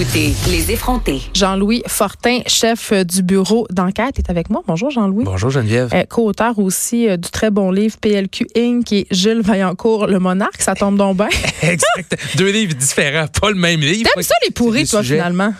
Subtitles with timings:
[0.00, 1.20] écoutez Les effrontés.
[1.34, 4.62] Jean-Louis Fortin, chef du bureau d'enquête, est avec moi.
[4.66, 5.24] Bonjour Jean-Louis.
[5.24, 5.90] Bonjour Geneviève.
[5.92, 8.84] Euh, Co-auteur aussi euh, du très bon livre PLQ Inc.
[8.84, 10.62] qui est Gilles Vaillancourt, le monarque.
[10.62, 11.28] Ça tombe donc bien.
[11.62, 12.16] exact.
[12.36, 14.08] Deux livres différents, pas le même livre.
[14.14, 15.52] T'aimes ça les pourris, toi, finalement?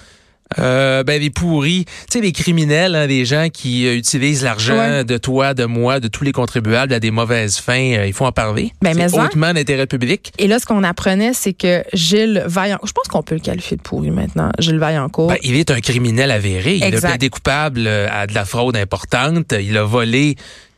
[0.58, 4.76] Euh, ben les pourris, tu sais les criminels, hein, des gens qui euh, utilisent l'argent
[4.76, 5.04] Ouais.
[5.04, 8.24] de toi, de moi, de tous les contribuables à des mauvaises fins, euh, il faut
[8.26, 8.72] en parler.
[8.83, 9.26] Ben, mais c'est en.
[9.26, 10.33] hautement d'intérêt public.
[10.38, 13.76] Et là, ce qu'on apprenait, c'est que Gilles Vaillancourt, je pense qu'on peut le qualifier
[13.76, 15.28] de pourri maintenant, Gilles Vaillancourt.
[15.28, 16.77] Ben, il est un criminel avéré.
[16.77, 17.05] Il Exact.
[17.05, 19.55] a plaidé coupable à de la fraude importante.
[19.61, 20.34] Il a volé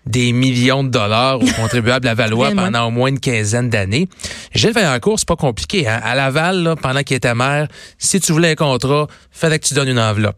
[0.06, 4.09] des millions de dollars aux contribuables à Valois pendant au moins une quinzaine d'années.
[4.55, 5.87] Gilles Vaillancourt, c'est pas compliqué.
[5.88, 6.01] Hein?
[6.02, 9.75] À Laval, là, pendant qu'il était maire, si tu voulais un contrat, fallait que tu
[9.75, 10.37] donnes une enveloppe.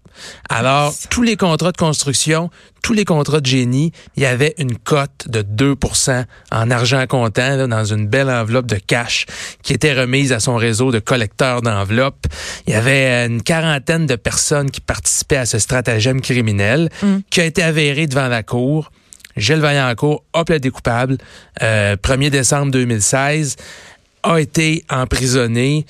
[0.48, 2.50] Alors, tous les contrats de construction,
[2.82, 7.56] tous les contrats de génie, il y avait une cote de 2% en argent comptant
[7.56, 9.26] là, dans une belle enveloppe de cash
[9.62, 12.26] qui était remise à son réseau de collecteurs d'enveloppes.
[12.66, 17.16] Il y avait euh, une quarantaine de personnes qui participaient à ce stratagème criminel Mm.
[17.30, 18.90] qui a été avéré devant la cour.
[19.37, 21.18] Gilles Vaillancourt a plaidé coupable.
[21.63, 23.57] Euh, 1er décembre 2016,
[24.23, 25.87] a été emprisonné.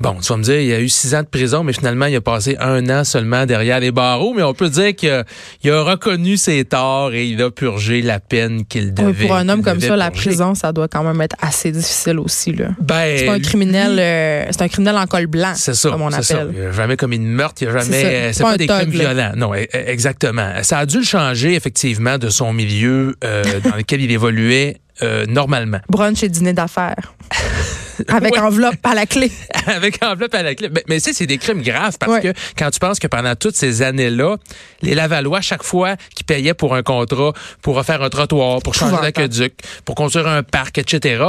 [0.00, 2.06] Bon, tu vas me dire, il y a eu six ans de prison, mais finalement,
[2.06, 4.34] il a passé un an seulement derrière les barreaux.
[4.34, 5.24] Mais on peut dire qu'il a,
[5.62, 9.08] il a reconnu ses torts et il a purgé la peine qu'il devait.
[9.20, 12.18] Oui, pour un homme comme ça, la prison, ça doit quand même être assez difficile
[12.18, 12.52] aussi.
[12.52, 12.68] Là.
[12.80, 16.02] Ben, C'est pas un criminel, euh, c'est un criminel en col blanc, C'est ça, comme
[16.02, 16.34] on c'est ça.
[16.40, 16.54] appelle.
[16.56, 18.04] Il a jamais commis de meurtre, il a C'est jamais.
[18.04, 19.32] euh, C'est pas des crimes violents.
[19.36, 20.50] Non, e- e- exactement.
[20.62, 25.24] Ça a dû le changer effectivement de son milieu euh, dans lequel il évoluait euh,
[25.26, 25.78] normalement.
[25.88, 27.14] Brunch et dîner d'affaires.
[28.08, 28.40] Avec Ouais.
[28.40, 29.30] enveloppe à la clé.
[29.66, 30.68] Avec enveloppe à la clé.
[30.72, 32.20] Mais, mais tu sais, c'est des crimes graves parce Ouais.
[32.20, 34.36] que quand tu penses que pendant toutes ces années-là,
[34.82, 38.96] les Lavallois, chaque fois qu'ils payaient pour un contrat, pour refaire un trottoir, pour changer
[39.02, 41.24] l'aqueduc, pour construire un parc, etc.,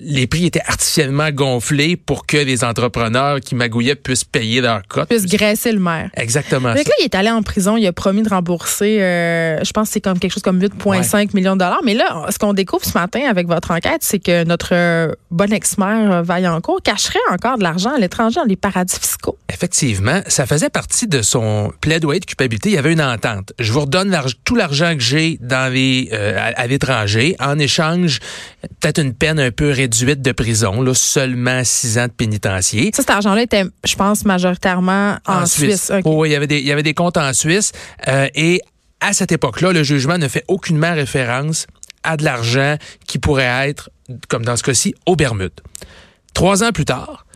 [0.00, 5.08] les prix étaient artificiellement gonflés pour que les entrepreneurs qui magouillaient puissent payer leur cote.
[5.08, 6.10] Puisse graisser le maire.
[6.16, 6.72] Exactement.
[6.74, 9.88] Que là, il est allé en prison, il a promis de rembourser, euh, je pense
[9.88, 11.80] que c'est comme quelque chose comme 8,5 millions de dollars.
[11.84, 15.52] Mais là, ce qu'on découvre ce matin avec votre enquête, c'est que notre euh, bon
[15.52, 19.38] ex-maire euh, Vaillancourt cacherait encore de l'argent à l'étranger dans les paradis fiscaux.
[19.52, 22.70] Effectivement, ça faisait partie de son plaidoyer de culpabilité.
[22.70, 23.52] Il y avait une entente.
[23.58, 27.36] Je vous redonne tout l'argent que j'ai dans les euh, à, à l'étranger.
[27.40, 28.20] En échange,
[28.80, 32.90] peut-être une peine un peu réduite de prison, là, seulement six ans de pénitencier.
[32.94, 35.92] Ça, cet argent-là était, je pense, majoritairement en, Suisse.
[36.04, 37.72] Oh, oui, il y avait des il y avait des comptes en Suisse
[38.08, 38.60] euh, et
[39.00, 41.66] à cette époque-là, le jugement ne fait aucunement référence
[42.08, 42.76] à de l'argent
[43.06, 43.90] qui pourrait être,
[44.28, 45.60] comme dans ce cas-ci, aux Bermudes.
[46.34, 47.26] Trois ans plus tard,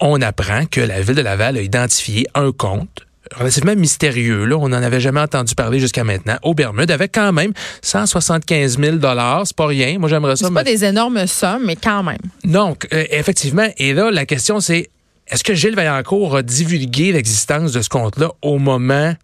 [0.00, 4.44] on apprend que la ville de Laval a identifié un compte relativement mystérieux.
[4.44, 6.36] Là, on n'en avait jamais entendu parler jusqu'à maintenant.
[6.42, 7.52] Aux Bermudes, avec quand même
[7.82, 8.96] 175 000
[9.44, 9.98] C'est pas rien.
[9.98, 10.46] Moi, j'aimerais ça.
[10.46, 12.18] C'est pas des énormes sommes, mais quand même.
[12.44, 13.68] non, euh, effectivement.
[13.78, 14.90] Et là, la question, c'est
[15.28, 19.14] est-ce que Gilles Vaillancourt a divulgué l'existence de ce compte-là au moment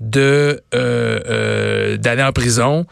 [0.00, 2.86] de euh, euh, d'aller en prison?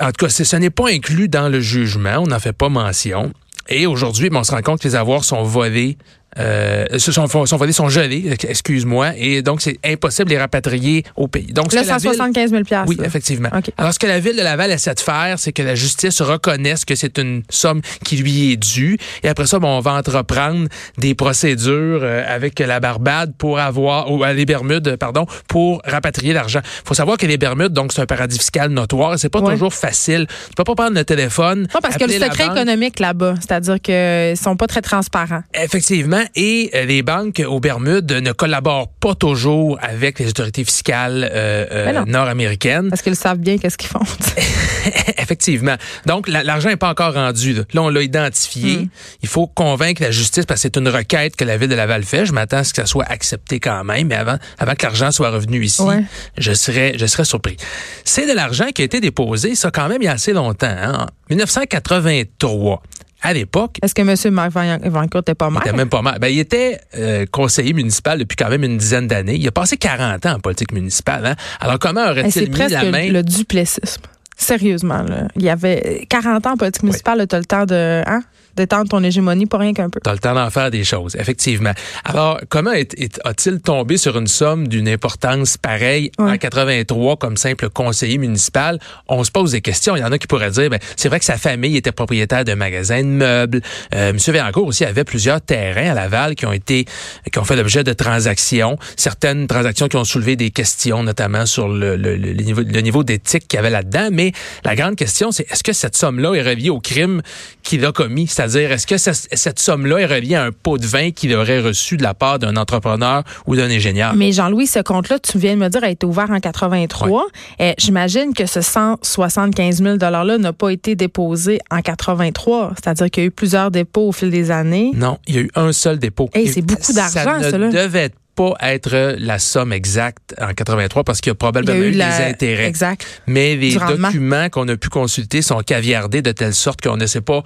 [0.00, 2.18] En tout cas, ce n'est pas inclus dans le jugement.
[2.18, 3.32] On n'en fait pas mention.
[3.68, 5.98] Et aujourd'hui, ben, on se rend compte que les avoirs sont volés.
[6.38, 11.26] Euh, sont, sont volés, sont gelés, excuse-moi, et donc c'est impossible de les rapatrier au
[11.28, 11.52] pays.
[11.52, 13.06] Donc, ville- 175 000 oui, là.
[13.06, 13.48] effectivement.
[13.76, 16.84] Alors, ce que la ville de Laval essaie de faire, c'est que la justice reconnaisse
[16.84, 18.98] que c'est une somme qui lui est due.
[19.22, 24.10] Et après ça, bon, on va entreprendre des procédures euh, avec la Barbade pour avoir,
[24.12, 26.60] ou euh, les Bermudes, pardon, pour rapatrier l'argent.
[26.84, 29.14] faut savoir que les Bermudes, donc, c'est un paradis fiscal notoire.
[29.14, 29.52] et C'est pas Ouais.
[29.54, 30.26] toujours facile.
[30.48, 31.68] Tu peux pas prendre le téléphone.
[31.74, 35.42] Non, parce que le secret économique là-bas, c'est-à-dire qu'ils sont pas très transparents.
[35.54, 41.28] Effectivement, et euh, les banques aux Bermudes ne collaborent pas toujours avec les autorités fiscales
[41.32, 42.88] euh, euh, nord-américaines.
[42.90, 44.00] Parce qu'ils savent bien qu'est-ce qu'ils font.
[45.18, 45.76] Effectivement.
[46.06, 47.54] Donc, la- l'argent n'est pas encore rendu.
[47.54, 48.76] Là, Là, on l'a identifié.
[48.78, 48.88] Mm.
[49.22, 52.02] Il faut convaincre la justice parce que c'est une requête que la ville de Laval
[52.04, 52.26] fait.
[52.26, 54.08] Je m'attends à ce que ça soit accepté quand même.
[54.08, 56.02] Mais avant, avant que l'argent soit revenu ici, Ouais.
[56.36, 57.56] je serais, je serais surpris.
[58.04, 60.66] C'est de l'argent qui a été déposé, ça, quand même, il y a assez longtemps.
[60.68, 61.06] hein.
[61.06, 62.82] En 1983.
[63.22, 64.32] À l'époque, Est-ce que M.
[64.34, 65.62] Marc Vaillancourt n'était pas il maire?
[65.66, 66.18] était même pas mal.
[66.20, 69.34] Ben, il était euh, conseiller municipal depuis quand même une dizaine d'années.
[69.34, 71.26] Il a passé 40 ans en politique municipale.
[71.26, 71.34] Hein?
[71.60, 73.10] Alors, comment aurait-il mis la main...
[73.10, 74.02] le duplessisme.
[74.36, 75.26] Sérieusement, là.
[75.34, 78.22] Il y avait 40 ans en politique municipale, tu as le temps de, hein,
[78.58, 80.00] d'étendre ton hégémonie pour rien qu'un peu.
[80.02, 81.72] T'as le temps d'en faire des choses, effectivement.
[82.04, 86.32] Alors, comment a-t-il tombé sur une somme d'une importance pareille Ouais.
[86.32, 88.78] en 83 comme simple conseiller municipal?
[89.08, 89.96] On se pose des questions.
[89.96, 92.44] Il y en a qui pourraient dire, ben, c'est vrai que sa famille était propriétaire
[92.44, 93.60] d'un magasin de meubles.
[93.94, 96.84] Euh, Monsieur Vaillancourt aussi avait plusieurs terrains à Laval qui ont été,
[97.32, 98.76] qui ont fait l'objet de transactions.
[98.96, 103.46] Certaines transactions qui ont soulevé des questions, notamment sur le- le niveau, le niveau d'éthique
[103.48, 104.08] qu'il y avait là-dedans.
[104.12, 104.32] Mais
[104.64, 107.22] la grande question, c'est est-ce que cette somme-là est reliée au crime
[107.62, 108.26] qu'il a commis?
[108.48, 111.60] C'est-à-dire C'est-à-dire, est-ce que cette somme-là est reliée à un pot de vin qu'il aurait
[111.60, 114.14] reçu de la part d'un entrepreneur ou d'un ingénieur?
[114.14, 117.26] Mais Jean-Louis, ce compte-là, tu viens de me dire, a été ouvert en 83.
[117.58, 122.72] et J'imagine que ce 175 000 $-là n'a pas été déposé en 83.
[122.76, 124.92] C'est-à-dire qu'il y a eu plusieurs dépôts au fil des années.
[124.94, 126.28] Non, il y a eu un seul dépôt.
[126.34, 127.58] Et c'est beaucoup d'argent, ça.
[127.58, 131.90] ne devait pas être la somme exacte en 83 parce qu'il y a probablement eu,
[131.90, 132.66] des intérêts.
[132.66, 133.04] Exact.
[133.26, 137.20] Mais les documents qu'on a pu consulter sont caviardés de telle sorte qu'on ne sait
[137.20, 137.42] pas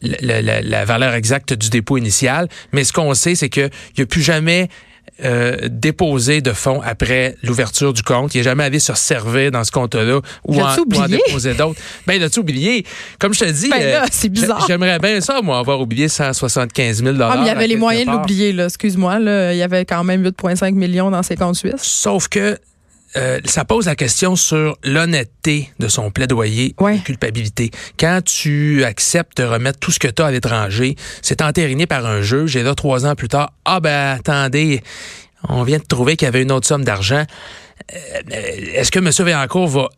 [0.00, 2.48] la, valeur exacte du dépôt initial.
[2.72, 4.68] Mais ce qu'on sait, c'est qu'il n'y a plus jamais
[5.24, 8.34] euh, déposé de fonds après l'ouverture du compte.
[8.34, 11.80] Il n'est jamais allé se servir dans ce compte-là ou, en, déposer d'autres.
[12.06, 12.84] Ben, il a oublié?
[13.18, 14.64] Comme je te dis, ben là, c'est bizarre.
[14.66, 18.06] J'aimerais bien ça, moi, avoir oublié 175 000 Ah, mais il y avait les moyens
[18.06, 18.66] de l'oublier, là.
[18.66, 19.52] Excuse-moi, là.
[19.54, 21.82] Il y avait quand même 8,5 millions dans ses comptes suisses.
[21.82, 22.58] Sauf que
[23.16, 27.70] euh, ça pose la question sur l'honnêteté de son plaidoyer de culpabilité.
[27.98, 32.04] Quand tu acceptes de remettre tout ce que tu as à l'étranger, c'est entériné par
[32.04, 34.82] un juge et là, trois ans plus tard, ah ben attendez,
[35.48, 37.24] on vient de trouver qu'il y avait une autre somme d'argent.
[37.94, 38.20] Euh,
[38.74, 39.10] est-ce que M.
[39.10, 39.88] Vaillancourt va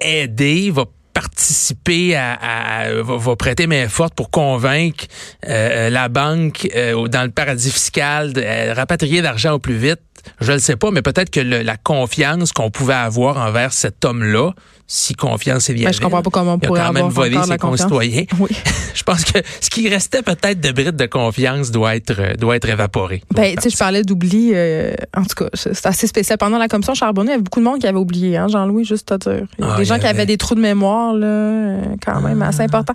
[0.00, 0.84] aider, va
[1.14, 5.04] participer à, va, prêter main forte pour convaincre
[5.46, 6.68] euh, la banque
[7.08, 10.00] dans le paradis fiscal de rapatrier l'argent au plus vite?
[10.40, 14.04] Je ne le sais pas, mais peut-être que la confiance qu'on pouvait avoir envers cet
[14.04, 14.52] homme-là,
[14.92, 15.84] si confiance est bien.
[15.84, 18.24] Ben, je comprends pas comment on pourrait quand même volé ses concitoyens.
[18.40, 18.50] Oui.
[18.94, 22.68] je pense que ce qui restait peut-être de brides de confiance doit être doit être
[22.68, 23.22] évaporé.
[23.32, 24.50] Ben, tu sais, je parlais d'oubli.
[24.52, 26.38] Euh, en tout cas, c'est assez spécial.
[26.38, 28.84] Pendant la commission Charbonnet, il y avait beaucoup de monde qui avait oublié, hein, Jean-Louis,
[28.84, 29.44] juste à dire.
[29.60, 32.20] Il y a ah, des gens qui avaient des trous de mémoire, là, euh, quand
[32.20, 32.94] même assez importants.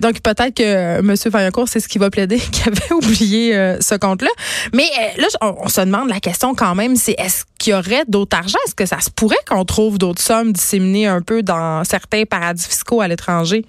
[0.00, 1.14] Donc peut-être que euh, M.
[1.16, 4.30] Fayancourt, c'est ce qui va plaider, qui avait oublié ce compte-là.
[4.74, 8.36] Mais là, on, se demande la question quand même, c'est est-ce qu'il y aurait d'autres
[8.36, 8.58] argent?
[8.66, 12.66] Est-ce que ça se pourrait qu'on trouve d'autres sommes disséminées un peu dans certains paradis
[12.66, 13.64] fiscaux à l'étranger?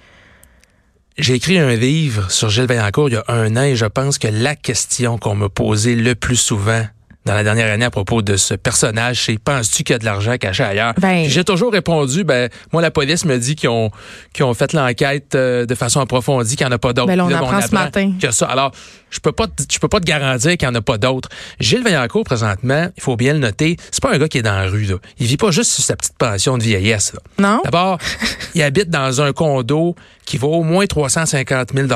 [1.18, 4.20] J'ai écrit un livre sur Gilles Vaillancourt il y a un an et je pense
[4.20, 6.84] que la question qu'on me posait le plus souvent
[7.28, 10.06] dans la dernière année à propos de ce personnage, c'est penses-tu qu'il y a de
[10.06, 10.94] l'argent caché ailleurs?
[11.00, 13.92] Ben, J'ai toujours répondu, ben moi la police me dit qu'ils ont,
[14.34, 17.08] qu'ils ont fait l'enquête euh, de façon approfondie, qu'il n'y en a pas d'autres.
[17.10, 18.14] Ben on, apprend ce matin.
[18.32, 18.46] ça.
[18.46, 18.72] Alors,
[19.10, 21.30] je peux pas, je peux pas te garantir qu'il n'y en a pas d'autres.
[21.60, 24.56] Gilles Vaillancourt, présentement, il faut bien le noter, c'est pas un gars qui est dans
[24.58, 24.86] la rue.
[24.86, 24.96] Là.
[25.20, 27.14] Il vit pas juste sur sa petite pension de vieillesse.
[27.14, 27.20] Là.
[27.40, 27.62] Non?
[27.64, 27.98] D'abord,
[28.56, 29.96] il habite dans un condo
[30.28, 31.88] qui vaut au moins 350 000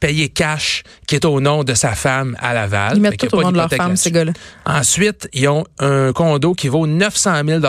[0.00, 2.92] payé cash, qui est au nom de sa femme à Laval.
[2.96, 4.32] Ils mettent tout au nom de leur femme, ces gars-là.
[4.64, 7.60] Ensuite, ils ont un condo qui vaut 900 000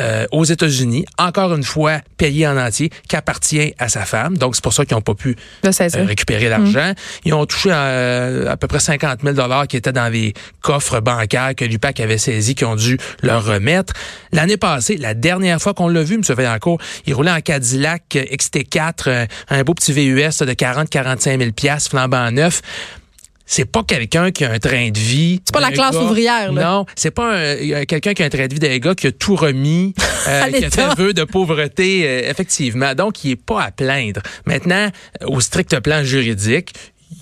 [0.00, 4.38] euh, aux États-Unis, encore une fois payé en entier, qui appartient à sa femme.
[4.38, 5.70] Donc, c'est pour ça qu'ils n'ont pas pu euh,
[6.04, 6.90] récupérer l'argent.
[6.90, 6.94] Mm.
[7.24, 11.54] Ils ont touché euh, à peu près 50 000 qui étaient dans les coffres bancaires
[11.54, 13.92] que l'UPAC avait saisis, qui ont dû leur remettre.
[14.32, 16.22] L'année passée, la dernière fois qu'on l'a vu, M.
[16.22, 22.62] Vaillancourt, il roulait en Cadillac XT4, un beau petit VUS de 40-45 000 flambant neuf
[23.52, 25.42] c'est pas quelqu'un qui a un train de vie.
[25.44, 26.62] C'est pas la classe ouvrière, là.
[26.62, 27.54] Non, c'est pas
[27.86, 29.92] quelqu'un qui a un train de vie d'un gars qui a tout remis,
[30.28, 32.94] euh, qui a fait vœu de pauvreté, euh, effectivement.
[32.94, 34.22] Donc, il est pas à plaindre.
[34.46, 34.88] Maintenant,
[35.26, 36.72] au strict plan juridique,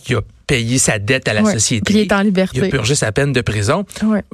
[0.09, 1.93] il a payé sa dette à la société.
[1.93, 2.59] il est en liberté.
[2.59, 3.85] Il a purgé sa peine de prison.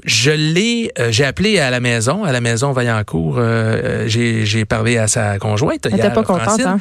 [0.04, 3.40] Je l'ai, euh, j'ai appelé à la maison, à la maison Vaillancourt.
[4.06, 5.86] j'ai parlé à sa conjointe.
[5.86, 6.78] Elle n'était pas contente, hein?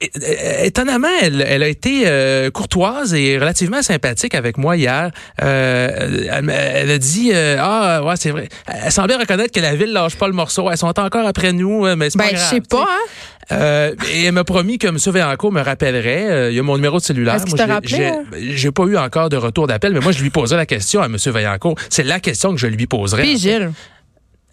[0.00, 5.10] Étonnamment, elle, elle, a été euh, courtoise et relativement sympathique avec moi hier.
[5.42, 8.48] Euh, elle, a dit euh, ah ouais c'est vrai.
[8.66, 10.70] Elle semblait reconnaître que la ville lâche pas le morceau.
[10.70, 12.44] Elles sont encore après nous, mais c'est ben, pas grave.
[12.44, 12.86] je sais pas.
[12.86, 13.92] Hein?
[14.12, 14.98] et elle m'a promis que M.
[15.06, 16.50] Véancourt me rappellerait.
[16.50, 17.36] il y a mon numéro de cellulaire.
[17.36, 18.24] Est-ce hein?
[18.36, 21.06] J'ai pas eu encore de retour d'appel, mais moi je lui poserai la question à
[21.06, 21.16] M.
[21.16, 21.76] Vaillancourt.
[21.88, 23.22] C'est la question que je lui poserai.
[23.22, 23.70] Puis Gilles.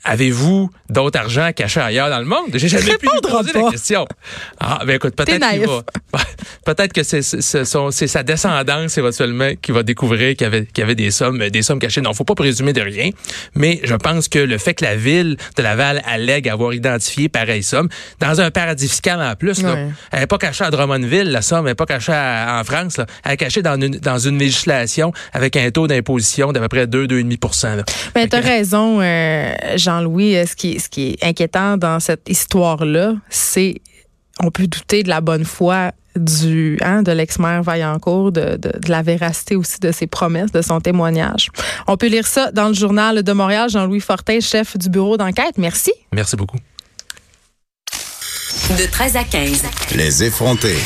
[0.06, 2.50] Avez-vous d'autres argent caché ailleurs dans le monde?
[2.54, 4.06] J'ai jamais pu poser la question.
[4.60, 5.84] Ah, ben écoute, peut-être qu'il va.
[6.66, 10.96] Peut-être que c'est sa descendance éventuellement qui va découvrir qu'il y avait, qu'il y avait
[10.96, 12.02] des sommes, des sommes cachées.
[12.02, 13.10] Non, faut pas présumer de rien.
[13.56, 17.64] Mais je pense que le fait que la ville de Laval allègue avoir identifié pareille
[17.64, 19.76] somme, dans un paradis fiscal en plus, là,
[20.12, 23.06] elle n'est pas cachée à Drummondville, la somme, elle n'est pas cachée en France, là.
[23.26, 26.86] elle est cachée dans une, dans une législation avec un taux d'imposition d'à peu près
[26.86, 27.84] 2-2,5%
[28.14, 29.54] Ben, tu as raison, euh,
[29.94, 30.36] Jean-Louis.
[30.48, 33.76] Ce qui, ce qui est inquiétant dans cette histoire-là, c'est
[34.40, 38.90] on peut douter de la bonne foi du hein, de l'ex-maire Vaillancourt, de, de, de,
[38.90, 41.50] la véracité aussi de ses promesses, de son témoignage.
[41.88, 45.58] On peut lire ça dans le journal de Montréal, Jean-Louis Fortin, chef du bureau d'enquête.
[45.58, 45.92] Merci.
[46.12, 46.58] Merci beaucoup.
[48.70, 49.64] De 13 à 15.
[49.96, 50.78] Les effrontés.